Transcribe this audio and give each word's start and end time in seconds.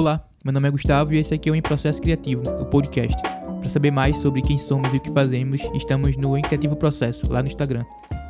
Olá, 0.00 0.26
meu 0.42 0.50
nome 0.54 0.66
é 0.66 0.70
Gustavo 0.70 1.12
e 1.12 1.18
esse 1.18 1.34
aqui 1.34 1.50
é 1.50 1.52
o 1.52 1.54
Em 1.54 1.60
Processo 1.60 2.00
Criativo, 2.00 2.40
o 2.58 2.64
podcast. 2.64 3.20
Para 3.20 3.70
saber 3.70 3.90
mais 3.90 4.16
sobre 4.16 4.40
quem 4.40 4.56
somos 4.56 4.94
e 4.94 4.96
o 4.96 5.00
que 5.00 5.10
fazemos, 5.10 5.60
estamos 5.74 6.16
no 6.16 6.38
Em 6.38 6.40
Criativo 6.40 6.74
Processo, 6.74 7.30
lá 7.30 7.42
no 7.42 7.48
Instagram. 7.48 7.84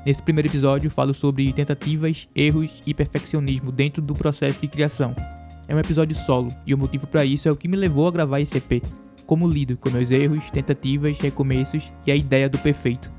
Nesse 0.04 0.20
primeiro 0.20 0.48
episódio, 0.48 0.90
falo 0.90 1.14
sobre 1.14 1.52
tentativas, 1.52 2.26
erros 2.34 2.82
e 2.84 2.92
perfeccionismo 2.92 3.70
dentro 3.70 4.02
do 4.02 4.14
processo 4.14 4.60
de 4.60 4.66
criação. 4.66 5.14
É 5.68 5.74
um 5.76 5.78
episódio 5.78 6.16
solo 6.16 6.50
e 6.66 6.74
o 6.74 6.78
motivo 6.78 7.06
para 7.06 7.24
isso 7.24 7.48
é 7.48 7.52
o 7.52 7.56
que 7.56 7.68
me 7.68 7.76
levou 7.76 8.08
a 8.08 8.10
gravar 8.10 8.40
esse 8.40 8.58
EP. 8.58 8.82
Como 9.24 9.48
lido 9.48 9.76
com 9.76 9.90
meus 9.90 10.10
erros, 10.10 10.42
tentativas, 10.50 11.18
recomeços 11.18 11.84
e 12.04 12.10
a 12.10 12.16
ideia 12.16 12.48
do 12.48 12.58
perfeito. 12.58 13.12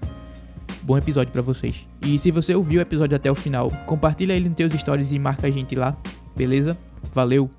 Bom 0.83 0.97
episódio 0.97 1.31
para 1.31 1.41
vocês. 1.41 1.88
E 2.05 2.20
se 2.20 2.31
você 2.31 2.54
ouviu 2.54 2.79
o 2.79 2.81
episódio 2.81 3.15
até 3.15 3.31
o 3.31 3.36
final, 3.36 3.71
compartilha 3.86 4.33
ele 4.33 4.49
nos 4.49 4.57
teus 4.57 4.73
stories 4.73 5.13
e 5.13 5.20
marca 5.20 5.47
a 5.47 5.52
gente 5.52 5.73
lá, 5.73 5.95
beleza? 6.36 6.77
Valeu! 7.13 7.49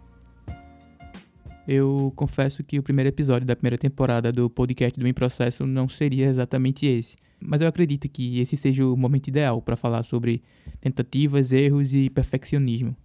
Eu 1.67 2.13
confesso 2.17 2.65
que 2.65 2.79
o 2.79 2.83
primeiro 2.83 3.09
episódio 3.09 3.47
da 3.47 3.55
primeira 3.55 3.79
temporada 3.79 4.33
do 4.33 4.51
podcast 4.51 4.99
do 4.99 5.07
Em 5.07 5.15
Processo 5.15 5.65
não 5.65 5.89
seria 5.89 6.27
exatamente 6.27 6.87
esse. 6.87 7.17
Mas 7.41 7.61
eu 7.61 7.69
acredito 7.69 8.09
que 8.09 8.41
esse 8.41 8.57
seja 8.57 8.85
o 8.85 8.97
momento 8.97 9.29
ideal 9.29 9.63
para 9.63 9.77
falar 9.77 10.03
sobre 10.03 10.43
tentativas, 10.81 11.53
erros 11.53 11.95
e 11.95 12.11
perfeccionismo. 12.11 12.97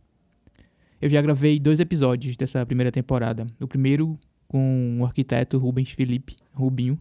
Eu 0.99 1.09
já 1.09 1.21
gravei 1.21 1.59
dois 1.59 1.79
episódios 1.79 2.35
dessa 2.35 2.65
primeira 2.65 2.91
temporada. 2.91 3.45
O 3.59 3.67
primeiro 3.67 4.17
com 4.47 4.97
o 5.01 5.05
arquiteto 5.05 5.57
Rubens 5.57 5.91
Felipe, 5.91 6.35
Rubinho, 6.53 6.99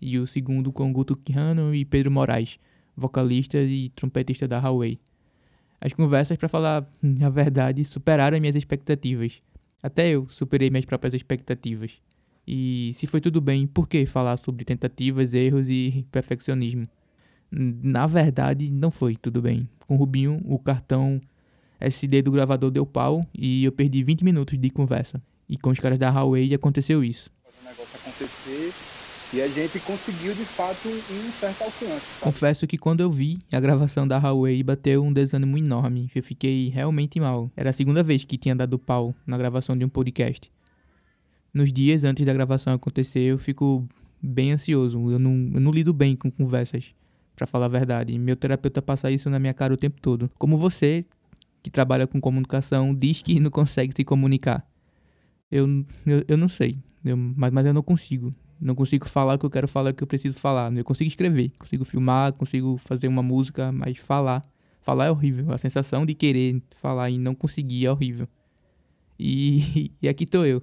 e 0.00 0.18
o 0.18 0.26
segundo 0.26 0.72
com 0.72 0.92
Guto 0.92 1.16
Quijano 1.16 1.74
e 1.74 1.84
Pedro 1.84 2.10
Moraes, 2.10 2.58
vocalista 2.96 3.58
e 3.58 3.88
trompetista 3.90 4.46
da 4.46 4.58
Huawei. 4.60 4.98
As 5.80 5.92
conversas, 5.92 6.36
para 6.36 6.48
falar 6.48 6.88
a 7.20 7.28
verdade, 7.28 7.84
superaram 7.84 8.38
minhas 8.40 8.54
expectativas 8.54 9.40
até 9.82 10.08
eu 10.10 10.26
superei 10.30 10.70
minhas 10.70 10.84
próprias 10.84 11.14
expectativas. 11.14 11.92
E 12.46 12.92
se 12.94 13.06
foi 13.06 13.20
tudo 13.20 13.40
bem, 13.40 13.66
por 13.66 13.88
que 13.88 14.04
falar 14.06 14.36
sobre 14.36 14.64
tentativas, 14.64 15.32
erros 15.34 15.68
e 15.68 16.06
perfeccionismo? 16.10 16.88
Na 17.50 18.06
verdade, 18.06 18.70
não 18.70 18.90
foi 18.90 19.16
tudo 19.16 19.42
bem. 19.42 19.68
Com 19.86 19.94
o 19.94 19.98
Rubinho, 19.98 20.40
o 20.44 20.58
cartão 20.58 21.20
SD 21.78 22.22
do 22.22 22.30
gravador 22.30 22.70
deu 22.70 22.86
pau 22.86 23.26
e 23.34 23.64
eu 23.64 23.72
perdi 23.72 24.02
20 24.02 24.24
minutos 24.24 24.58
de 24.58 24.70
conversa. 24.70 25.22
E 25.48 25.56
com 25.58 25.70
os 25.70 25.78
caras 25.78 25.98
da 25.98 26.10
Huawei 26.10 26.54
aconteceu 26.54 27.04
isso. 27.04 27.30
O 27.44 27.68
negócio 27.68 27.98
acontecer 28.00 28.91
e 29.34 29.40
a 29.40 29.48
gente 29.48 29.80
conseguiu 29.80 30.34
de 30.34 30.44
fato 30.44 30.88
um 30.88 31.30
certo 31.32 31.62
alcance. 31.62 32.00
Sabe? 32.00 32.20
Confesso 32.20 32.66
que 32.66 32.76
quando 32.76 33.00
eu 33.00 33.10
vi 33.10 33.38
a 33.50 33.58
gravação 33.58 34.06
da 34.06 34.18
Huawei 34.18 34.62
bateu 34.62 35.02
um 35.02 35.12
desânimo 35.12 35.56
enorme. 35.56 36.10
Eu 36.14 36.22
fiquei 36.22 36.68
realmente 36.68 37.18
mal. 37.18 37.50
Era 37.56 37.70
a 37.70 37.72
segunda 37.72 38.02
vez 38.02 38.24
que 38.24 38.36
tinha 38.36 38.54
dado 38.54 38.78
pau 38.78 39.14
na 39.26 39.38
gravação 39.38 39.76
de 39.76 39.84
um 39.84 39.88
podcast. 39.88 40.52
Nos 41.52 41.72
dias 41.72 42.04
antes 42.04 42.26
da 42.26 42.32
gravação 42.32 42.74
acontecer, 42.74 43.20
eu 43.20 43.38
fico 43.38 43.88
bem 44.20 44.52
ansioso. 44.52 45.10
Eu 45.10 45.18
não, 45.18 45.50
eu 45.54 45.60
não 45.60 45.70
lido 45.70 45.94
bem 45.94 46.14
com 46.14 46.30
conversas, 46.30 46.94
para 47.34 47.46
falar 47.46 47.66
a 47.66 47.68
verdade. 47.68 48.18
Meu 48.18 48.36
terapeuta 48.36 48.82
passa 48.82 49.10
isso 49.10 49.30
na 49.30 49.38
minha 49.38 49.54
cara 49.54 49.72
o 49.72 49.76
tempo 49.76 50.00
todo. 50.00 50.30
Como 50.38 50.58
você, 50.58 51.04
que 51.62 51.70
trabalha 51.70 52.06
com 52.06 52.20
comunicação, 52.20 52.94
diz 52.94 53.22
que 53.22 53.40
não 53.40 53.50
consegue 53.50 53.94
se 53.94 54.04
comunicar. 54.04 54.66
Eu, 55.50 55.66
eu, 56.06 56.24
eu 56.28 56.36
não 56.36 56.48
sei, 56.48 56.78
eu, 57.04 57.16
mas, 57.16 57.52
mas 57.52 57.66
eu 57.66 57.74
não 57.74 57.82
consigo. 57.82 58.34
Não 58.62 58.76
consigo 58.76 59.08
falar 59.08 59.34
o 59.34 59.38
que 59.40 59.44
eu 59.44 59.50
quero 59.50 59.66
falar, 59.66 59.90
o 59.90 59.94
que 59.94 60.04
eu 60.04 60.06
preciso 60.06 60.38
falar. 60.38 60.72
Eu 60.72 60.84
consigo 60.84 61.08
escrever, 61.08 61.50
consigo 61.58 61.84
filmar, 61.84 62.32
consigo 62.32 62.76
fazer 62.76 63.08
uma 63.08 63.22
música, 63.22 63.72
mas 63.72 63.98
falar. 63.98 64.44
Falar 64.82 65.06
é 65.06 65.10
horrível. 65.10 65.52
A 65.52 65.58
sensação 65.58 66.06
de 66.06 66.14
querer 66.14 66.62
falar 66.76 67.10
e 67.10 67.18
não 67.18 67.34
conseguir 67.34 67.86
é 67.86 67.90
horrível. 67.90 68.28
E, 69.18 69.90
e 70.00 70.08
aqui 70.08 70.22
estou 70.22 70.46
eu, 70.46 70.62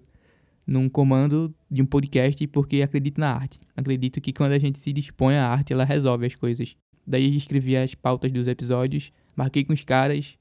num 0.65 0.87
comando 0.87 1.53
de 1.69 1.81
um 1.81 1.85
podcast 1.85 2.47
porque 2.47 2.81
acredito 2.81 3.19
na 3.19 3.33
arte. 3.33 3.59
Acredito 3.75 4.21
que 4.21 4.31
quando 4.31 4.53
a 4.53 4.59
gente 4.59 4.79
se 4.79 4.93
dispõe 4.93 5.35
à 5.35 5.49
arte, 5.49 5.73
ela 5.73 5.83
resolve 5.83 6.25
as 6.25 6.35
coisas. 6.35 6.77
Daí 7.05 7.35
escrevi 7.35 7.75
as 7.75 7.95
pautas 7.95 8.31
dos 8.31 8.47
episódios, 8.47 9.11
marquei 9.35 9.65
com 9.65 9.73
os 9.73 9.83
caras. 9.83 10.37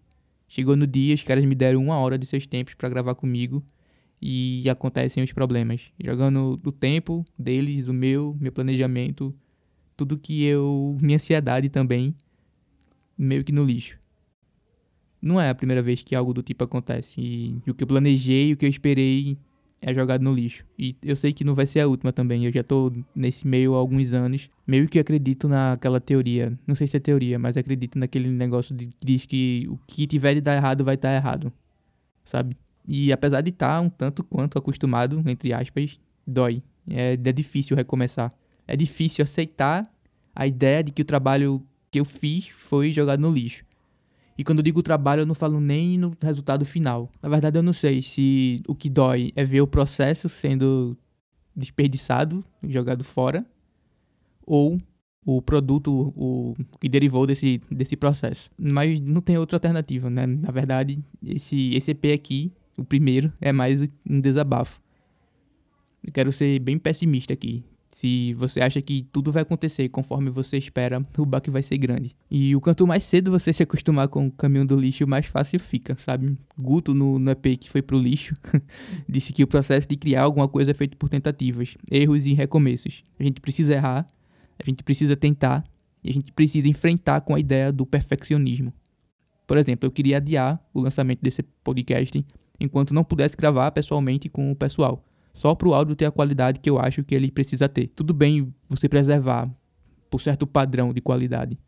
Chegou 0.47 0.77
no 0.77 0.87
dia, 0.87 1.13
os 1.13 1.23
caras 1.23 1.45
me 1.45 1.57
deram 1.57 1.83
uma 1.83 1.99
hora 1.99 2.17
de 2.17 2.25
seus 2.25 2.47
tempos 2.47 2.75
para 2.75 2.89
gravar 2.89 3.17
comigo 3.17 3.65
e 4.21 4.69
acontecem 4.69 5.23
os 5.23 5.33
problemas. 5.33 5.83
Jogando 6.03 6.61
o 6.65 6.73
tempo 6.73 7.25
deles, 7.39 7.89
o 7.89 7.93
meu, 7.93 8.37
meu 8.41 8.53
planejamento, 8.53 9.35
tudo 9.97 10.19
que 10.19 10.45
eu. 10.45 10.97
minha 11.01 11.17
ansiedade 11.17 11.69
também, 11.69 12.15
meio 13.17 13.45
que 13.45 13.53
no 13.53 13.65
lixo. 13.65 13.99
Não 15.21 15.41
é 15.41 15.51
a 15.51 15.55
primeira 15.55 15.83
vez 15.83 16.03
que 16.03 16.15
algo 16.15 16.33
do 16.33 16.43
tipo 16.43 16.63
acontece. 16.63 17.21
E, 17.21 17.61
o 17.69 17.75
que 17.75 17.83
eu 17.83 17.89
planejei, 17.89 18.53
o 18.53 18.57
que 18.57 18.65
eu 18.65 18.71
esperei 18.71 19.37
é 19.81 19.93
jogado 19.93 20.23
no 20.23 20.33
lixo. 20.33 20.65
E 20.79 20.97
eu 21.03 21.17
sei 21.17 21.33
que 21.33 21.45
não 21.45 21.55
vai 21.55 21.67
ser 21.67 21.81
a 21.81 21.89
última 21.89 22.13
também. 22.13 22.45
Eu 22.45 22.53
já 22.53 22.63
tô 22.63 22.93
nesse 23.15 23.47
meio 23.47 23.75
há 23.75 23.79
alguns 23.79 24.13
anos. 24.13 24.49
Meio 24.67 24.89
que 24.89 24.99
acredito 24.99 25.49
naquela 25.49 26.01
teoria. 26.01 26.57
Não 26.67 26.75
sei 26.75 26.87
se 26.87 26.97
é 26.97 27.01
teoria, 27.01 27.39
mas 27.39 27.57
acredito 27.57 27.99
naquele 27.99 28.29
negócio 28.29 28.75
de 28.75 28.87
que 28.87 28.95
diz 29.05 29.27
que 29.27 29.67
o 29.69 29.79
que 29.87 30.07
tiver 30.07 30.35
de 30.35 30.41
dar 30.41 30.55
errado 30.55 30.85
vai 30.85 30.95
estar 30.95 31.13
errado. 31.15 31.53
Sabe? 32.25 32.57
E 32.89 33.13
apesar 33.13 33.43
de 33.43 33.51
estar 33.51 33.77
tá 33.77 33.81
um 33.81 33.91
tanto 33.91 34.25
quanto 34.25 34.59
acostumado, 34.59 35.23
entre 35.27 35.53
aspas, 35.53 36.01
dói. 36.27 36.63
É, 36.89 37.13
é 37.13 37.33
difícil 37.33 37.77
recomeçar. 37.77 38.33
É 38.67 38.75
difícil 38.75 39.23
aceitar 39.23 39.87
a 40.35 40.47
ideia 40.47 40.83
de 40.83 40.91
que 40.91 41.03
o 41.03 41.05
trabalho 41.05 41.63
que 41.91 42.01
eu 42.01 42.05
fiz 42.05 42.49
foi 42.49 42.91
jogado 42.91 43.21
no 43.21 43.31
lixo. 43.31 43.63
E 44.39 44.45
quando 44.45 44.61
eu 44.61 44.63
digo 44.63 44.83
trabalho, 44.83 45.23
eu 45.23 45.27
não 45.27 45.35
falo 45.35 45.61
nem 45.61 45.99
no 45.99 46.17
resultado 46.23 46.65
final. 46.65 47.11
Na 47.21 47.29
verdade, 47.29 47.59
eu 47.59 47.63
não 47.63 47.73
sei 47.73 48.01
se 48.01 48.63
o 48.67 48.75
que 48.75 48.89
dói 48.89 49.33
é 49.37 49.45
ver 49.45 49.61
o 49.61 49.67
processo 49.67 50.29
sendo 50.29 50.97
desperdiçado, 51.55 52.43
jogado 52.63 53.05
fora, 53.05 53.45
ou 54.47 54.79
o 55.27 55.43
produto 55.43 56.13
o 56.17 56.55
que 56.81 56.89
derivou 56.89 57.27
desse, 57.27 57.61
desse 57.71 57.97
processo. 57.97 58.49
Mas 58.57 59.01
não 59.01 59.21
tem 59.21 59.37
outra 59.37 59.57
alternativa, 59.57 60.09
né? 60.09 60.25
Na 60.25 60.51
verdade, 60.51 60.99
esse, 61.23 61.75
esse 61.75 61.91
EP 61.91 62.07
aqui 62.15 62.53
o 62.79 62.85
primeiro 62.85 63.33
é 63.41 63.53
mais 63.53 63.83
um 63.83 64.21
desabafo. 64.21 64.81
Eu 66.03 66.13
quero 66.13 66.33
ser 66.33 66.59
bem 66.61 66.79
pessimista 66.79 67.33
aqui. 67.33 67.65
Se 67.91 68.33
você 68.35 68.61
acha 68.61 68.81
que 68.81 69.09
tudo 69.11 69.33
vai 69.33 69.43
acontecer 69.43 69.89
conforme 69.89 70.31
você 70.31 70.57
espera, 70.57 71.05
o 71.19 71.27
baque 71.27 71.51
vai 71.51 71.63
ser 71.63 71.77
grande. 71.79 72.15
E 72.31 72.55
o 72.55 72.61
quanto 72.61 72.87
mais 72.87 73.03
cedo 73.03 73.33
você 73.33 73.53
se 73.53 73.63
acostumar 73.63 74.07
com 74.07 74.29
o 74.29 74.31
caminho 74.31 74.65
do 74.65 74.77
lixo, 74.77 75.05
mais 75.07 75.27
fácil 75.27 75.59
fica, 75.59 75.97
sabe? 75.97 76.39
Guto, 76.57 76.95
no, 76.95 77.19
no 77.19 77.31
EP 77.33 77.59
que 77.59 77.69
foi 77.69 77.83
pro 77.83 77.99
lixo, 77.99 78.37
disse 79.09 79.33
que 79.33 79.43
o 79.43 79.49
processo 79.49 79.89
de 79.89 79.97
criar 79.97 80.23
alguma 80.23 80.47
coisa 80.47 80.71
é 80.71 80.75
feito 80.75 80.97
por 80.97 81.09
tentativas, 81.09 81.77
erros 81.91 82.25
e 82.25 82.35
recomeços. 82.35 83.03
A 83.19 83.25
gente 83.25 83.41
precisa 83.41 83.75
errar, 83.75 84.07
a 84.59 84.65
gente 84.65 84.85
precisa 84.85 85.17
tentar, 85.17 85.65
e 86.05 86.11
a 86.11 86.13
gente 86.13 86.31
precisa 86.31 86.69
enfrentar 86.69 87.23
com 87.23 87.35
a 87.35 87.41
ideia 87.41 87.73
do 87.73 87.85
perfeccionismo. 87.85 88.73
Por 89.45 89.57
exemplo, 89.57 89.87
eu 89.87 89.91
queria 89.91 90.19
adiar 90.19 90.63
o 90.73 90.81
lançamento 90.81 91.21
desse 91.21 91.43
podcast 91.43 92.25
enquanto 92.59 92.95
não 92.95 93.05
pudesse 93.05 93.37
gravar 93.37 93.71
pessoalmente 93.71 94.29
com 94.29 94.51
o 94.51 94.57
pessoal, 94.57 95.05
só 95.33 95.55
para 95.55 95.69
o 95.69 95.75
áudio 95.75 95.95
ter 95.95 96.07
a 96.07 96.11
qualidade 96.11 96.59
que 96.61 96.69
eu 96.69 96.79
acho 96.79 97.05
que 97.05 97.15
ele 97.15 97.31
precisa 97.31 97.69
ter. 97.69 97.89
Tudo 97.89 98.13
bem 98.13 98.53
você 98.69 98.89
preservar 98.89 99.49
por 100.11 100.21
certo 100.21 100.47
padrão 100.47 100.93
de 100.93 101.01
qualidade, 101.01 101.59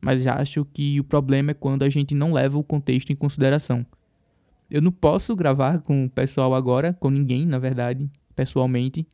mas 0.00 0.22
já 0.22 0.34
acho 0.34 0.64
que 0.64 0.98
o 1.00 1.04
problema 1.04 1.52
é 1.52 1.54
quando 1.54 1.82
a 1.82 1.88
gente 1.88 2.14
não 2.14 2.32
leva 2.32 2.58
o 2.58 2.64
contexto 2.64 3.10
em 3.10 3.16
consideração. 3.16 3.86
Eu 4.70 4.80
não 4.80 4.92
posso 4.92 5.34
gravar 5.34 5.80
com 5.80 6.04
o 6.04 6.10
pessoal 6.10 6.54
agora, 6.54 6.92
com 6.94 7.10
ninguém, 7.10 7.44
na 7.44 7.58
verdade, 7.58 8.08
pessoalmente, 8.36 9.06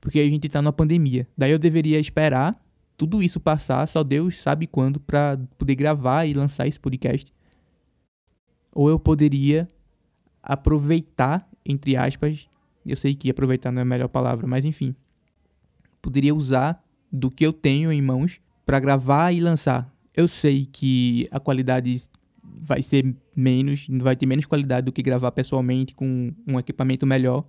porque 0.00 0.18
a 0.18 0.24
gente 0.24 0.46
está 0.46 0.62
numa 0.62 0.72
pandemia. 0.72 1.26
Daí 1.36 1.50
eu 1.50 1.58
deveria 1.58 1.98
esperar 1.98 2.58
tudo 2.96 3.22
isso 3.22 3.40
passar, 3.40 3.86
só 3.88 4.02
Deus 4.02 4.38
sabe 4.38 4.66
quando, 4.66 5.00
para 5.00 5.38
poder 5.58 5.74
gravar 5.74 6.26
e 6.26 6.34
lançar 6.34 6.66
esse 6.66 6.78
podcast. 6.78 7.32
Ou 8.72 8.88
eu 8.88 8.98
poderia 8.98 9.68
aproveitar, 10.44 11.48
entre 11.64 11.96
aspas, 11.96 12.46
eu 12.84 12.96
sei 12.96 13.14
que 13.14 13.30
aproveitar 13.30 13.72
não 13.72 13.80
é 13.80 13.82
a 13.82 13.86
melhor 13.86 14.08
palavra, 14.08 14.46
mas 14.46 14.64
enfim, 14.64 14.94
poderia 16.02 16.34
usar 16.34 16.84
do 17.10 17.30
que 17.30 17.46
eu 17.46 17.52
tenho 17.52 17.90
em 17.90 18.02
mãos 18.02 18.40
para 18.66 18.78
gravar 18.78 19.32
e 19.32 19.40
lançar. 19.40 19.90
Eu 20.14 20.28
sei 20.28 20.66
que 20.70 21.26
a 21.30 21.40
qualidade 21.40 22.02
vai 22.42 22.82
ser 22.82 23.14
menos, 23.34 23.86
vai 23.88 24.14
ter 24.14 24.26
menos 24.26 24.44
qualidade 24.44 24.84
do 24.84 24.92
que 24.92 25.02
gravar 25.02 25.32
pessoalmente 25.32 25.94
com 25.94 26.32
um 26.46 26.58
equipamento 26.58 27.06
melhor. 27.06 27.44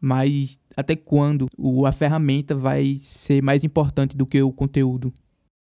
Mas 0.00 0.58
até 0.76 0.96
quando 0.96 1.48
a 1.86 1.92
ferramenta 1.92 2.54
vai 2.54 2.98
ser 3.00 3.42
mais 3.42 3.64
importante 3.64 4.16
do 4.16 4.26
que 4.26 4.42
o 4.42 4.52
conteúdo? 4.52 5.12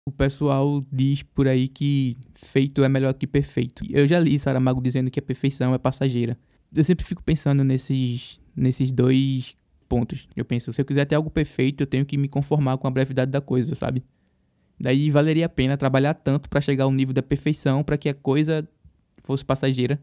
O 0.08 0.10
pessoal 0.10 0.82
diz 0.90 1.22
por 1.22 1.46
aí 1.46 1.68
que 1.68 2.16
feito 2.34 2.82
é 2.82 2.88
melhor 2.88 3.12
que 3.12 3.26
perfeito. 3.26 3.84
Eu 3.90 4.08
já 4.08 4.18
li 4.18 4.38
Saramago 4.38 4.80
dizendo 4.80 5.10
que 5.10 5.18
a 5.18 5.22
perfeição 5.22 5.74
é 5.74 5.78
passageira. 5.78 6.38
Eu 6.74 6.82
sempre 6.82 7.04
fico 7.04 7.22
pensando 7.22 7.62
nesses, 7.62 8.40
nesses 8.56 8.90
dois 8.90 9.54
pontos. 9.86 10.26
Eu 10.34 10.46
penso, 10.46 10.72
se 10.72 10.80
eu 10.80 10.84
quiser 10.86 11.04
ter 11.04 11.14
algo 11.14 11.28
perfeito, 11.28 11.82
eu 11.82 11.86
tenho 11.86 12.06
que 12.06 12.16
me 12.16 12.26
conformar 12.26 12.78
com 12.78 12.86
a 12.86 12.90
brevidade 12.90 13.30
da 13.30 13.42
coisa, 13.42 13.74
sabe? 13.74 14.02
Daí 14.80 15.10
valeria 15.10 15.44
a 15.44 15.48
pena 15.50 15.76
trabalhar 15.76 16.14
tanto 16.14 16.48
para 16.48 16.62
chegar 16.62 16.84
ao 16.84 16.90
nível 16.90 17.12
da 17.12 17.22
perfeição 17.22 17.84
para 17.84 17.98
que 17.98 18.08
a 18.08 18.14
coisa 18.14 18.66
fosse 19.24 19.44
passageira. 19.44 20.00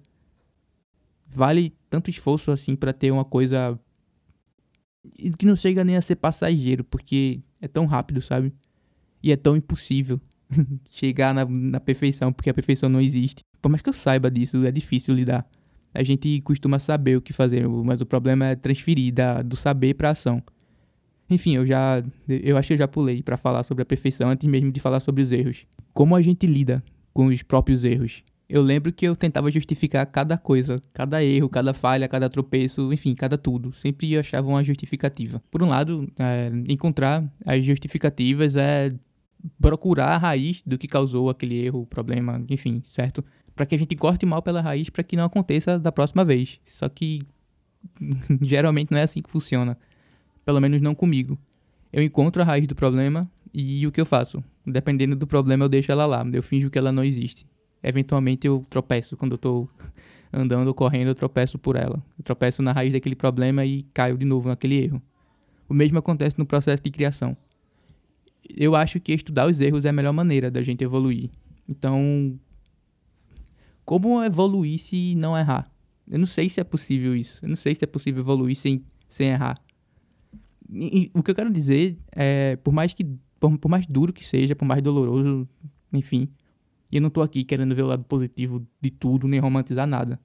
vale 1.27 1.73
tanto 1.89 2.11
esforço 2.11 2.51
assim 2.51 2.75
para 2.75 2.93
ter 2.93 3.09
uma 3.09 3.25
coisa 3.25 3.79
que 5.39 5.47
não 5.47 5.55
chega 5.55 5.83
nem 5.83 5.95
a 5.95 6.01
ser 6.01 6.17
passageiro, 6.17 6.83
porque 6.83 7.41
é 7.59 7.67
tão 7.67 7.87
rápido, 7.87 8.21
sabe? 8.21 8.53
E 9.25 9.31
é 9.31 9.35
tão 9.35 9.55
impossível 9.55 10.21
chegar 10.91 11.33
na, 11.33 11.43
na 11.45 11.79
perfeição, 11.79 12.31
porque 12.31 12.47
a 12.47 12.53
perfeição 12.53 12.87
não 12.87 13.01
existe. 13.01 13.39
Por 13.59 13.69
mais 13.69 13.81
que 13.81 13.89
eu 13.89 13.93
saiba 13.93 14.29
disso, 14.29 14.63
é 14.63 14.71
difícil 14.71 15.15
lidar. 15.15 15.49
A 15.91 16.03
gente 16.03 16.39
costuma 16.41 16.77
saber 16.77 17.17
o 17.17 17.21
que 17.21 17.33
fazer, 17.33 17.67
mas 17.67 18.01
o 18.01 18.05
problema 18.05 18.45
é 18.45 18.55
transferir 18.55 19.11
da, 19.11 19.41
do 19.41 19.55
saber 19.55 19.95
para 19.95 20.11
ação. 20.11 20.43
Enfim, 21.27 21.55
eu 21.55 21.65
já 21.65 22.03
eu 22.29 22.55
acho 22.55 22.67
que 22.67 22.73
eu 22.75 22.77
já 22.77 22.87
pulei 22.87 23.23
para 23.23 23.35
falar 23.35 23.63
sobre 23.63 23.81
a 23.81 23.85
perfeição 23.85 24.29
antes 24.29 24.47
mesmo 24.47 24.71
de 24.71 24.79
falar 24.79 24.99
sobre 24.99 25.23
os 25.23 25.31
erros. 25.31 25.65
Como 25.91 26.15
a 26.15 26.21
gente 26.21 26.45
lida 26.45 26.83
com 27.11 27.25
os 27.25 27.41
próprios 27.41 27.83
erros? 27.83 28.23
Eu 28.47 28.61
lembro 28.61 28.93
que 28.93 29.07
eu 29.07 29.15
tentava 29.15 29.49
justificar 29.49 30.05
cada 30.05 30.37
coisa, 30.37 30.79
cada 30.93 31.23
erro, 31.23 31.49
cada 31.49 31.73
falha, 31.73 32.07
cada 32.07 32.29
tropeço, 32.29 32.93
enfim, 32.93 33.15
cada 33.15 33.39
tudo. 33.39 33.73
Sempre 33.73 34.15
achava 34.19 34.47
uma 34.47 34.63
justificativa. 34.63 35.41
Por 35.49 35.63
um 35.63 35.69
lado, 35.69 36.07
é, 36.19 36.51
encontrar 36.67 37.23
as 37.43 37.65
justificativas 37.65 38.55
é 38.55 38.93
procurar 39.65 40.09
a 40.09 40.17
raiz 40.17 40.61
do 40.63 40.77
que 40.77 40.87
causou 40.87 41.27
aquele 41.27 41.57
erro, 41.65 41.87
problema, 41.87 42.39
enfim, 42.49 42.83
certo? 42.85 43.25
Para 43.55 43.65
que 43.65 43.73
a 43.73 43.79
gente 43.79 43.95
corte 43.95 44.23
mal 44.23 44.41
pela 44.41 44.61
raiz 44.61 44.91
para 44.91 45.03
que 45.03 45.15
não 45.15 45.25
aconteça 45.25 45.79
da 45.79 45.91
próxima 45.91 46.23
vez. 46.23 46.59
Só 46.67 46.87
que 46.87 47.23
geralmente 48.41 48.91
não 48.91 48.99
é 48.99 49.03
assim 49.03 49.23
que 49.23 49.29
funciona. 49.29 49.75
Pelo 50.45 50.61
menos 50.61 50.81
não 50.81 50.93
comigo. 50.93 51.37
Eu 51.91 52.03
encontro 52.03 52.41
a 52.41 52.45
raiz 52.45 52.67
do 52.67 52.75
problema 52.75 53.27
e 53.51 53.87
o 53.87 53.91
que 53.91 53.99
eu 53.99 54.05
faço? 54.05 54.43
Dependendo 54.65 55.15
do 55.15 55.25
problema, 55.25 55.65
eu 55.65 55.69
deixo 55.69 55.91
ela 55.91 56.05
lá. 56.05 56.23
Eu 56.31 56.43
finjo 56.43 56.69
que 56.69 56.77
ela 56.77 56.91
não 56.91 57.03
existe. 57.03 57.45
Eventualmente 57.81 58.45
eu 58.45 58.63
tropeço. 58.69 59.17
Quando 59.17 59.31
eu 59.31 59.37
tô 59.37 59.67
andando 60.31 60.67
ou 60.67 60.73
correndo, 60.75 61.07
eu 61.07 61.15
tropeço 61.15 61.57
por 61.57 61.75
ela. 61.75 62.03
Eu 62.19 62.23
tropeço 62.23 62.61
na 62.61 62.71
raiz 62.71 62.93
daquele 62.93 63.15
problema 63.15 63.65
e 63.65 63.81
caio 63.93 64.17
de 64.17 64.25
novo 64.25 64.47
naquele 64.47 64.75
erro. 64.75 65.01
O 65.67 65.73
mesmo 65.73 65.97
acontece 65.97 66.37
no 66.37 66.45
processo 66.45 66.83
de 66.83 66.91
criação. 66.91 67.35
Eu 68.49 68.75
acho 68.75 68.99
que 68.99 69.13
estudar 69.13 69.47
os 69.47 69.59
erros 69.59 69.85
é 69.85 69.89
a 69.89 69.93
melhor 69.93 70.13
maneira 70.13 70.51
da 70.51 70.61
gente 70.61 70.83
evoluir. 70.83 71.29
Então, 71.67 72.39
como 73.83 74.23
evoluir 74.23 74.79
se 74.79 75.15
não 75.15 75.37
errar? 75.37 75.71
Eu 76.07 76.19
não 76.19 76.27
sei 76.27 76.49
se 76.49 76.59
é 76.59 76.63
possível 76.63 77.15
isso. 77.15 77.39
Eu 77.43 77.49
não 77.49 77.55
sei 77.55 77.73
se 77.73 77.83
é 77.83 77.87
possível 77.87 78.21
evoluir 78.21 78.55
sem, 78.55 78.83
sem 79.09 79.29
errar. 79.29 79.59
E, 80.71 81.11
o 81.13 81.21
que 81.21 81.31
eu 81.31 81.35
quero 81.35 81.51
dizer 81.51 81.97
é, 82.11 82.55
por 82.57 82.73
mais 82.73 82.93
que 82.93 83.05
por, 83.39 83.57
por, 83.57 83.69
mais 83.69 83.85
duro 83.85 84.11
que 84.11 84.25
seja, 84.25 84.55
por 84.55 84.65
mais 84.65 84.81
doloroso, 84.81 85.47
enfim, 85.93 86.27
e 86.91 86.97
eu 86.97 87.01
não 87.01 87.09
tô 87.09 87.21
aqui 87.21 87.43
querendo 87.43 87.75
ver 87.75 87.83
o 87.83 87.87
lado 87.87 88.03
positivo 88.03 88.65
de 88.81 88.89
tudo, 88.89 89.27
nem 89.27 89.39
romantizar 89.39 89.85
nada. 89.85 90.19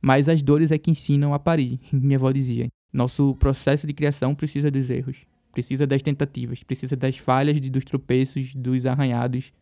Mas 0.00 0.28
as 0.28 0.42
dores 0.42 0.70
é 0.70 0.78
que 0.78 0.90
ensinam 0.90 1.32
a 1.34 1.38
parir, 1.38 1.80
minha 1.92 2.16
avó 2.16 2.30
dizia. 2.32 2.68
Nosso 2.92 3.34
processo 3.36 3.86
de 3.86 3.92
criação 3.92 4.34
precisa 4.34 4.70
dos 4.70 4.90
erros, 4.90 5.18
precisa 5.52 5.86
das 5.86 6.02
tentativas, 6.02 6.62
precisa 6.62 6.96
das 6.96 7.16
falhas, 7.16 7.60
dos 7.60 7.84
tropeços, 7.84 8.54
dos 8.54 8.86
arranhados, 8.86 9.52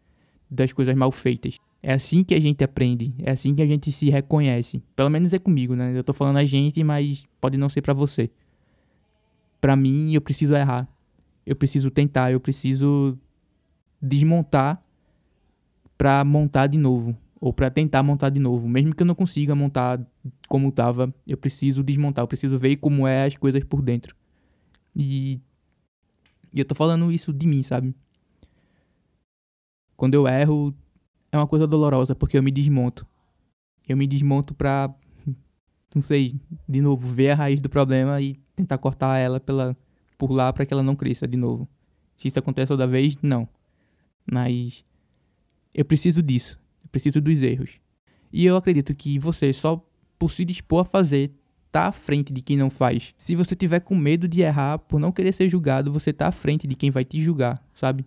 das 0.50 0.72
coisas 0.72 0.94
mal 0.94 1.10
feitas. 1.10 1.58
É 1.82 1.92
assim 1.92 2.24
que 2.24 2.34
a 2.34 2.40
gente 2.40 2.64
aprende, 2.64 3.14
é 3.18 3.30
assim 3.30 3.54
que 3.54 3.62
a 3.62 3.66
gente 3.66 3.92
se 3.92 4.10
reconhece. 4.10 4.82
Pelo 4.96 5.10
menos 5.10 5.32
é 5.32 5.38
comigo, 5.38 5.74
né? 5.76 5.96
Eu 5.96 6.02
tô 6.02 6.12
falando 6.12 6.38
a 6.38 6.44
gente, 6.44 6.82
mas 6.82 7.24
pode 7.40 7.56
não 7.56 7.68
ser 7.68 7.82
para 7.82 7.92
você 7.92 8.30
para 9.60 9.76
mim 9.76 10.14
eu 10.14 10.20
preciso 10.20 10.54
errar. 10.54 10.88
Eu 11.44 11.56
preciso 11.56 11.90
tentar, 11.90 12.32
eu 12.32 12.40
preciso 12.40 13.18
desmontar 14.00 14.82
para 15.96 16.24
montar 16.24 16.66
de 16.66 16.78
novo 16.78 17.16
ou 17.40 17.52
para 17.52 17.70
tentar 17.70 18.02
montar 18.02 18.30
de 18.30 18.40
novo, 18.40 18.68
mesmo 18.68 18.94
que 18.94 19.02
eu 19.02 19.06
não 19.06 19.14
consiga 19.14 19.54
montar 19.54 20.00
como 20.48 20.68
estava, 20.68 21.12
eu 21.26 21.36
preciso 21.36 21.84
desmontar, 21.84 22.22
eu 22.24 22.28
preciso 22.28 22.58
ver 22.58 22.76
como 22.76 23.06
é 23.06 23.26
as 23.26 23.36
coisas 23.36 23.62
por 23.62 23.80
dentro. 23.80 24.14
E, 24.94 25.40
e 26.52 26.60
eu 26.60 26.64
tô 26.64 26.74
falando 26.74 27.10
isso 27.12 27.32
de 27.32 27.46
mim, 27.46 27.62
sabe? 27.62 27.94
Quando 29.96 30.14
eu 30.14 30.26
erro, 30.26 30.74
é 31.32 31.36
uma 31.36 31.46
coisa 31.46 31.66
dolorosa 31.66 32.14
porque 32.14 32.38
eu 32.38 32.42
me 32.42 32.50
desmonto. 32.50 33.06
Eu 33.88 33.96
me 33.96 34.06
desmonto 34.06 34.54
pra, 34.54 34.94
não 35.94 36.02
sei, 36.02 36.40
de 36.68 36.80
novo, 36.80 37.06
ver 37.06 37.30
a 37.30 37.34
raiz 37.34 37.60
do 37.60 37.68
problema 37.68 38.20
e 38.20 38.38
tentar 38.54 38.78
cortar 38.78 39.18
ela 39.18 39.40
pela, 39.40 39.76
por 40.16 40.30
lá 40.30 40.52
para 40.52 40.64
que 40.64 40.72
ela 40.72 40.82
não 40.82 40.96
cresça 40.96 41.26
de 41.26 41.36
novo. 41.36 41.68
Se 42.16 42.28
isso 42.28 42.38
acontece 42.38 42.68
toda 42.68 42.86
vez, 42.86 43.16
não. 43.22 43.48
Mas 44.30 44.84
eu 45.72 45.84
preciso 45.84 46.22
disso. 46.22 46.58
Eu 46.82 46.88
preciso 46.90 47.20
dos 47.20 47.42
erros. 47.42 47.80
E 48.32 48.44
eu 48.44 48.56
acredito 48.56 48.94
que 48.94 49.18
você 49.18 49.52
só 49.52 49.84
por 50.18 50.30
se 50.30 50.44
dispor 50.44 50.80
a 50.80 50.84
fazer 50.84 51.32
tá 51.78 51.86
à 51.86 51.92
frente 51.92 52.32
de 52.32 52.42
quem 52.42 52.56
não 52.56 52.70
faz. 52.70 53.14
Se 53.16 53.36
você 53.36 53.54
tiver 53.54 53.78
com 53.78 53.94
medo 53.94 54.26
de 54.26 54.40
errar 54.40 54.80
por 54.80 54.98
não 54.98 55.12
querer 55.12 55.32
ser 55.32 55.48
julgado, 55.48 55.92
você 55.92 56.12
tá 56.12 56.26
à 56.26 56.32
frente 56.32 56.66
de 56.66 56.74
quem 56.74 56.90
vai 56.90 57.04
te 57.04 57.22
julgar, 57.22 57.56
sabe? 57.72 58.04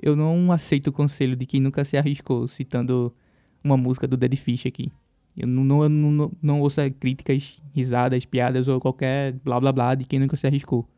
Eu 0.00 0.14
não 0.14 0.52
aceito 0.52 0.86
o 0.86 0.92
conselho 0.92 1.34
de 1.34 1.44
quem 1.44 1.60
nunca 1.60 1.84
se 1.84 1.96
arriscou, 1.96 2.46
citando 2.46 3.12
uma 3.62 3.76
música 3.76 4.06
do 4.06 4.16
Dead 4.16 4.36
Fish 4.36 4.66
aqui. 4.66 4.92
Eu 5.36 5.48
não, 5.48 5.64
não, 5.64 5.88
não, 5.88 6.32
não 6.40 6.60
ouço 6.60 6.80
críticas, 7.00 7.60
risadas, 7.74 8.24
piadas 8.24 8.68
ou 8.68 8.78
qualquer 8.78 9.32
blá 9.32 9.58
blá 9.58 9.72
blá 9.72 9.94
de 9.96 10.04
quem 10.04 10.20
nunca 10.20 10.36
se 10.36 10.46
arriscou. 10.46 10.88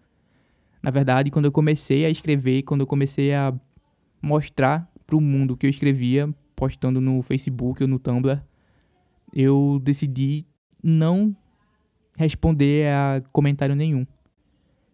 Na 0.83 0.91
verdade, 0.91 1.31
quando 1.31 1.47
eu 1.47 1.53
comecei 1.53 2.05
a 2.05 2.11
escrever, 2.11 2.65
quando 2.65 2.83
eu 2.83 2.87
comecei 2.87 3.33
a 3.33 3.55
mostrar 4.21 4.87
para 5.07 5.17
o 5.17 5.23
mundo 5.23 5.53
o 5.53 5.57
que 5.57 5.65
eu 5.65 5.71
escrevia, 5.71 6.29
postando 6.55 7.01
no 7.01 7.23
Facebook 7.23 7.83
ou 7.83 7.89
no 7.89 7.99
Tumblr, 7.99 8.43
eu 9.33 9.81
decidi 9.83 10.45
não 10.83 11.35
responder 12.21 12.87
a 12.89 13.23
comentário 13.33 13.75
nenhum. 13.75 14.07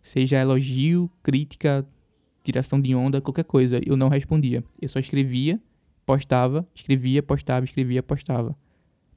Seja 0.00 0.38
elogio, 0.38 1.10
crítica, 1.24 1.84
tiração 2.44 2.80
de 2.80 2.94
onda, 2.94 3.20
qualquer 3.20 3.42
coisa, 3.42 3.80
eu 3.84 3.96
não 3.96 4.08
respondia. 4.08 4.62
Eu 4.80 4.88
só 4.88 5.00
escrevia, 5.00 5.60
postava, 6.06 6.64
escrevia, 6.72 7.20
postava, 7.24 7.64
escrevia, 7.64 8.00
postava. 8.00 8.56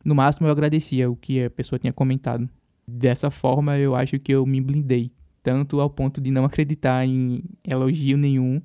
No 0.03 0.15
máximo 0.15 0.47
eu 0.47 0.51
agradecia 0.51 1.09
o 1.09 1.15
que 1.15 1.43
a 1.43 1.49
pessoa 1.51 1.77
tinha 1.77 1.93
comentado. 1.93 2.49
Dessa 2.87 3.29
forma 3.29 3.77
eu 3.77 3.95
acho 3.95 4.17
que 4.17 4.31
eu 4.31 4.43
me 4.43 4.59
blindei, 4.59 5.11
tanto 5.43 5.79
ao 5.79 5.89
ponto 5.89 6.19
de 6.19 6.31
não 6.31 6.45
acreditar 6.45 7.05
em 7.05 7.43
elogio 7.63 8.17
nenhum, 8.17 8.59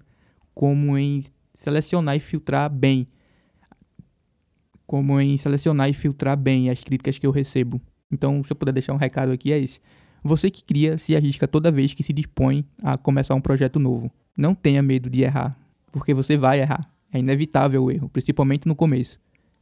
como 0.55 0.97
em 0.97 1.23
selecionar 1.55 2.17
e 2.17 2.21
filtrar 2.21 2.71
bem. 2.71 3.07
Como 4.87 5.21
em 5.21 5.37
selecionar 5.37 5.91
e 5.91 5.93
filtrar 5.93 6.39
bem 6.39 6.71
as 6.71 6.83
críticas 6.83 7.19
que 7.19 7.27
eu 7.27 7.31
recebo. 7.31 7.79
Então, 8.11 8.43
se 8.45 8.53
eu 8.53 8.57
puder 8.57 8.73
deixar 8.73 8.93
um 8.93 8.99
recado 8.99 9.33
aqui, 9.33 9.53
é 9.53 9.59
esse. 9.59 9.81
Você 10.23 10.51
que 10.51 10.65
cria 10.65 10.97
se 10.97 11.15
arrisca 11.15 11.47
toda 11.47 11.71
vez 11.71 11.93
que 11.93 12.03
se 12.03 12.13
dispõe 12.13 12.65
a 12.83 12.97
começar 12.97 13.35
um 13.35 13.41
projeto 13.41 13.79
novo. 13.79 14.11
Não 14.37 14.55
tenha 14.55 14.83
medo 14.83 15.11
de 15.11 15.23
errar, 15.23 15.57
porque 15.93 16.15
você 16.15 16.37
vai 16.37 16.61
errar. 16.61 16.91
É 17.13 17.19
inevitável 17.19 17.85
o 17.85 17.91
erro, 17.91 18.09
principalmente 18.09 18.67
no 18.67 18.75
começo. 18.75 19.21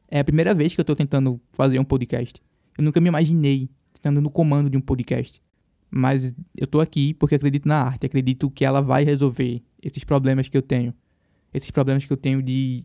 É 0.09 0.21
a 0.21 0.25
primeira 0.25 0.55
vez 0.55 0.75
que 0.75 0.81
eu 0.81 0.85
tô 0.85 0.95
tentando 0.95 1.41
fazer 1.53 1.79
um 1.79 1.85
podcast. 1.85 2.41
Eu 2.79 2.85
nunca 2.85 3.01
me 3.01 3.09
imaginei 3.09 3.69
estando 3.93 4.21
no 4.21 4.31
comando 4.31 4.71
de 4.71 4.77
um 4.77 4.81
podcast. 4.81 5.43
Mas 5.91 6.35
eu 6.57 6.67
tô 6.67 6.81
aqui 6.81 7.13
porque 7.15 7.35
acredito 7.35 7.69
na 7.69 7.83
arte, 7.83 8.07
acredito 8.07 8.51
que 8.51 8.65
ela 8.65 8.81
vai 8.81 9.05
resolver 9.05 9.61
esses 9.83 10.05
problemas 10.05 10.49
que 10.49 10.57
eu 10.57 10.63
tenho. 10.63 10.95
Esses 11.53 11.71
problemas 11.71 12.07
que 12.07 12.13
eu 12.13 12.17
tenho 12.17 12.43
de 12.43 12.85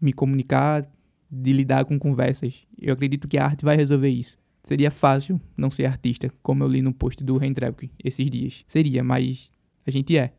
me 0.00 0.12
comunicar, 0.12 0.86
de 1.30 1.52
lidar 1.52 1.84
com 1.86 1.98
conversas. 1.98 2.66
Eu 2.78 2.92
acredito 2.92 3.26
que 3.26 3.38
a 3.38 3.46
arte 3.46 3.64
vai 3.64 3.76
resolver 3.76 4.10
isso. 4.10 4.36
Seria 4.64 4.90
fácil 4.90 5.38
não 5.56 5.70
ser 5.70 5.84
artista, 5.84 6.32
como 6.42 6.64
eu 6.64 6.68
li 6.68 6.80
no 6.80 6.92
post 6.92 7.22
do 7.22 7.42
Hendrek 7.42 7.90
esses 8.02 8.30
dias. 8.30 8.64
Seria, 8.66 9.04
mas 9.04 9.52
a 9.86 9.90
gente 9.90 10.16
é. 10.16 10.32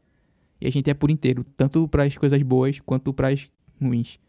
E 0.59 0.67
a 0.67 0.71
gente 0.71 0.89
é 0.89 0.93
por 0.93 1.11
inteiro, 1.11 1.45
tanto 1.55 1.87
para 1.87 2.03
as 2.03 2.17
coisas 2.17 2.41
boas 2.41 2.79
quanto 2.79 3.13
para 3.13 3.27
as 3.29 3.47
ruins. 3.79 4.19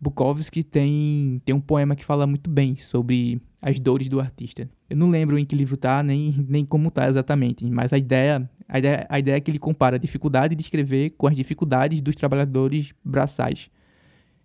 Bukowski 0.00 0.64
tem, 0.64 1.40
tem 1.44 1.54
um 1.54 1.60
poema 1.60 1.94
que 1.94 2.04
fala 2.04 2.26
muito 2.26 2.50
bem 2.50 2.74
sobre 2.74 3.40
as 3.60 3.78
dores 3.78 4.08
do 4.08 4.18
artista. 4.18 4.68
Eu 4.90 4.96
não 4.96 5.08
lembro 5.08 5.38
em 5.38 5.44
que 5.44 5.54
livro 5.54 5.76
tá, 5.76 6.02
nem, 6.02 6.44
nem 6.48 6.64
como 6.64 6.90
tá 6.90 7.08
exatamente, 7.08 7.64
mas 7.70 7.92
a 7.92 7.98
ideia, 7.98 8.50
a 8.68 8.78
ideia, 8.80 9.06
a 9.08 9.18
ideia 9.20 9.36
é 9.36 9.40
que 9.40 9.52
ele 9.52 9.60
compara 9.60 9.94
a 9.94 10.00
dificuldade 10.00 10.56
de 10.56 10.62
escrever 10.62 11.10
com 11.10 11.28
as 11.28 11.36
dificuldades 11.36 12.00
dos 12.00 12.16
trabalhadores 12.16 12.92
braçais. 13.04 13.70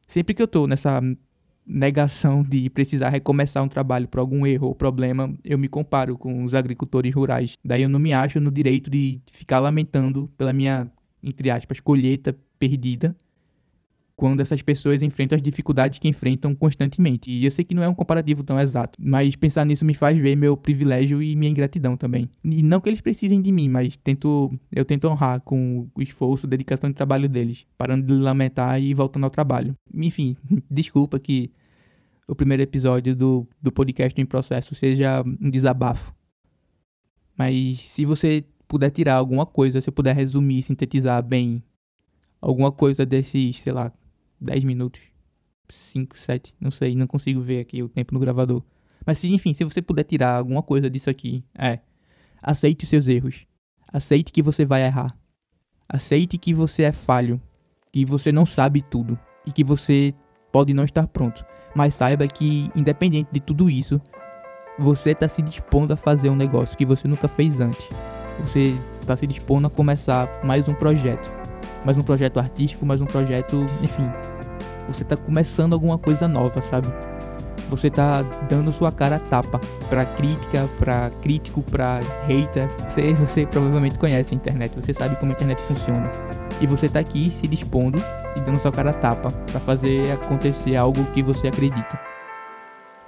Sempre 0.08 0.36
que 0.36 0.42
eu 0.42 0.48
tô 0.48 0.68
nessa 0.68 1.02
negação 1.68 2.44
de 2.44 2.70
precisar 2.70 3.10
recomeçar 3.10 3.64
um 3.64 3.68
trabalho 3.68 4.08
por 4.08 4.20
algum 4.20 4.48
erro 4.48 4.68
ou 4.68 4.76
problema, 4.76 5.34
eu 5.44 5.58
me 5.58 5.68
comparo 5.68 6.18
com 6.18 6.44
os 6.44 6.56
agricultores 6.56 7.14
rurais. 7.14 7.58
Daí 7.64 7.84
eu 7.84 7.90
não 7.90 8.00
me 8.00 8.14
acho 8.14 8.40
no 8.40 8.50
direito 8.50 8.90
de 8.90 9.20
ficar 9.32 9.60
lamentando 9.60 10.30
pela 10.38 10.54
minha, 10.54 10.90
entre 11.22 11.50
aspas, 11.50 11.80
colheita 11.80 12.36
perdida 12.58 13.16
quando 14.18 14.42
essas 14.42 14.64
pessoas 14.64 15.04
enfrentam 15.04 15.36
as 15.36 15.42
dificuldades 15.44 16.00
que 16.00 16.08
enfrentam 16.08 16.56
constantemente. 16.56 17.30
E 17.30 17.46
eu 17.46 17.52
sei 17.52 17.64
que 17.64 17.76
não 17.76 17.84
é 17.84 17.88
um 17.88 17.94
comparativo 17.94 18.44
tão 18.44 18.60
exato, 18.60 19.00
mas 19.00 19.36
pensar 19.36 19.64
nisso 19.64 19.86
me 19.86 19.94
faz 19.94 20.18
ver 20.18 20.36
meu 20.36 20.58
privilégio 20.58 21.22
e 21.22 21.36
minha 21.36 21.52
ingratidão 21.52 21.96
também. 21.96 22.28
E 22.44 22.64
não 22.64 22.82
que 22.82 22.90
eles 22.90 23.00
precisem 23.00 23.40
de 23.40 23.52
mim, 23.52 23.70
mas 23.70 23.96
tento, 23.96 24.52
eu 24.72 24.84
tento 24.84 25.08
honrar 25.08 25.40
com 25.42 25.88
o 25.94 26.02
esforço, 26.02 26.48
dedicação 26.48 26.90
e 26.90 26.94
trabalho 26.94 27.30
deles, 27.30 27.68
parando 27.78 28.08
de 28.08 28.14
lamentar 28.14 28.82
e 28.82 28.92
voltando 28.92 29.26
ao 29.26 29.30
trabalho. 29.30 29.76
Enfim, 29.94 30.36
desculpa 30.70 31.20
que 31.20 31.52
o 32.28 32.34
primeiro 32.34 32.64
episódio 32.64 33.16
do, 33.16 33.48
do 33.62 33.72
podcast 33.72 34.20
em 34.20 34.26
processo 34.26 34.74
seja 34.74 35.24
um 35.40 35.50
desabafo. 35.52 36.12
Mas 37.38 37.82
se 37.82 38.04
você 38.04 38.44
puder 38.68 38.90
tirar 38.90 39.14
alguma 39.14 39.46
coisa, 39.46 39.80
se 39.80 39.88
eu 39.88 39.94
puder 39.94 40.16
resumir, 40.16 40.64
sintetizar 40.64 41.22
bem 41.22 41.62
alguma 42.42 42.72
coisa 42.72 43.06
desses, 43.06 43.62
sei 43.62 43.72
lá, 43.72 43.92
10 44.40 44.64
minutos, 44.64 45.02
5, 45.70 46.18
7, 46.18 46.54
não 46.60 46.72
sei, 46.72 46.96
não 46.96 47.08
consigo 47.08 47.42
ver 47.42 47.62
aqui 47.62 47.82
o 47.84 47.90
tempo 47.90 48.14
no 48.14 48.20
gravador. 48.20 48.64
Mas 49.06 49.24
enfim, 49.24 49.54
se 49.54 49.64
você 49.64 49.82
puder 49.82 50.04
tirar 50.04 50.36
alguma 50.36 50.62
coisa 50.62 50.90
disso 50.90 51.10
aqui, 51.10 51.44
é. 51.58 51.80
Aceite 52.42 52.84
os 52.84 52.90
seus 52.90 53.08
erros. 53.08 53.46
Aceite 53.92 54.32
que 54.32 54.42
você 54.42 54.66
vai 54.66 54.84
errar. 54.84 55.18
Aceite 55.88 56.38
que 56.38 56.54
você 56.54 56.84
é 56.84 56.92
falho, 56.92 57.42
que 57.92 58.06
você 58.06 58.32
não 58.32 58.46
sabe 58.46 58.82
tudo 58.82 59.18
e 59.46 59.52
que 59.52 59.64
você 59.64 60.14
pode 60.52 60.74
não 60.74 60.84
estar 60.84 61.08
pronto. 61.08 61.46
Mas 61.74 61.96
saiba 61.96 62.28
que, 62.28 62.70
independente 62.76 63.30
de 63.32 63.40
tudo 63.40 63.70
isso, 63.70 64.02
você 64.78 65.12
está 65.12 65.28
se 65.28 65.42
dispondo 65.42 65.94
a 65.94 65.98
fazer 65.98 66.30
um 66.30 66.36
negócio 66.36 66.78
que 66.78 66.86
você 66.86 67.08
nunca 67.08 67.28
fez 67.28 67.60
antes. 67.60 67.88
Você 68.40 68.76
está 69.00 69.16
se 69.16 69.26
dispondo 69.26 69.68
a 69.68 69.70
começar 69.70 70.44
mais 70.44 70.68
um 70.68 70.74
projeto. 70.74 71.37
Mais 71.88 71.96
um 71.96 72.02
projeto 72.02 72.38
artístico, 72.38 72.86
mais 72.86 73.00
um 73.00 73.06
projeto, 73.06 73.66
enfim. 73.82 74.04
Você 74.90 75.04
está 75.04 75.16
começando 75.16 75.72
alguma 75.72 75.98
coisa 75.98 76.28
nova, 76.28 76.62
sabe? 76.64 76.90
Você 77.70 77.88
está 77.88 78.24
dando 78.50 78.74
sua 78.74 78.92
cara 78.92 79.16
a 79.16 79.20
tapa 79.20 79.58
pra 79.88 80.04
crítica, 80.04 80.70
pra 80.78 81.10
crítico, 81.22 81.62
pra 81.62 82.02
hater. 82.28 82.70
Você, 82.90 83.14
você 83.14 83.46
provavelmente 83.46 83.98
conhece 83.98 84.34
a 84.34 84.36
internet, 84.36 84.76
você 84.76 84.94
sabe 84.94 85.16
como 85.16 85.32
a 85.32 85.36
internet 85.36 85.62
funciona. 85.62 86.12
E 86.60 86.68
você 86.68 86.88
está 86.88 87.00
aqui 87.00 87.32
se 87.32 87.48
dispondo 87.48 88.04
e 88.36 88.42
dando 88.42 88.60
sua 88.60 88.72
cara 88.74 88.90
a 88.90 88.94
tapa 88.94 89.32
para 89.32 89.60
fazer 89.62 90.12
acontecer 90.12 90.76
algo 90.76 91.06
que 91.14 91.24
você 91.24 91.48
acredita. 91.48 91.98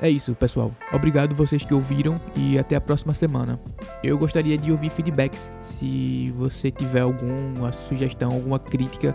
É 0.01 0.09
isso, 0.09 0.33
pessoal. 0.33 0.71
Obrigado 0.93 1.35
vocês 1.35 1.63
que 1.63 1.73
ouviram 1.73 2.19
e 2.35 2.57
até 2.57 2.75
a 2.75 2.81
próxima 2.81 3.13
semana. 3.13 3.59
Eu 4.01 4.17
gostaria 4.17 4.57
de 4.57 4.71
ouvir 4.71 4.89
feedbacks. 4.89 5.49
Se 5.61 6.31
você 6.37 6.71
tiver 6.71 7.01
alguma 7.01 7.73
sugestão, 7.73 8.31
alguma 8.31 8.59
crítica, 8.59 9.13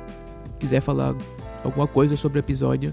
quiser 0.58 0.82
falar 0.82 1.14
alguma 1.64 1.86
coisa 1.86 2.16
sobre 2.16 2.38
o 2.38 2.40
episódio, 2.40 2.92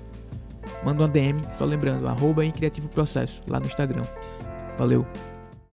manda 0.86 1.04
uma 1.04 1.10
DM, 1.10 1.42
só 1.58 1.66
lembrando, 1.66 2.08
arroba 2.08 2.46
em 2.46 2.52
Criativo 2.52 2.88
Processo, 2.88 3.42
lá 3.48 3.60
no 3.60 3.66
Instagram. 3.66 4.04
Valeu! 4.78 5.06